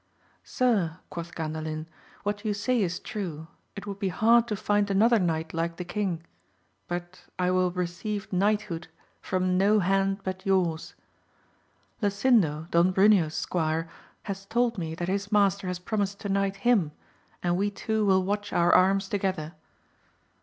[0.43, 1.85] Sir, quoth Gandalin,
[2.23, 5.85] what you say is true; it would be hard to find another knight like the
[5.85, 6.23] king;
[6.87, 8.87] but I will receive knighthood
[9.21, 10.95] from no hand but yours.
[12.01, 13.87] Lasindo, Don Bruneo's squire,
[14.23, 16.93] has told me that his master has promised to knight him,
[17.43, 19.53] and we two will watch our arms together.